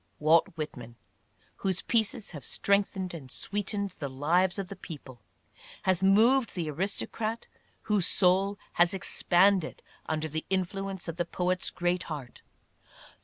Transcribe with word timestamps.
Walt 0.17 0.47
Whitman, 0.55 0.95
whose 1.57 1.83
pieces 1.83 2.31
have 2.31 2.43
strengthened 2.43 3.13
and 3.13 3.29
sweetened 3.29 3.91
the 3.99 4.09
lives 4.09 4.57
of 4.57 4.67
the 4.67 4.75
people, 4.75 5.21
has 5.83 6.01
moved 6.01 6.55
the 6.55 6.71
aristocrat, 6.71 7.45
whose 7.83 8.07
soul 8.07 8.57
has 8.81 8.95
expanded 8.95 9.83
under 10.07 10.27
the 10.27 10.43
influence 10.49 11.07
of 11.07 11.17
the 11.17 11.25
poet's 11.25 11.69
great 11.69 12.01
heart. 12.09 12.41